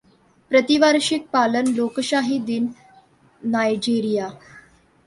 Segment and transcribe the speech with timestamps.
[0.51, 2.67] प्रतिवार्षिक पालन लोकशाही दिन
[3.41, 4.29] नायजेरिया.